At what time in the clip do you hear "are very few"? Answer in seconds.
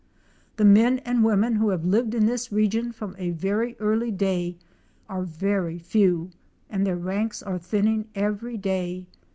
5.07-6.31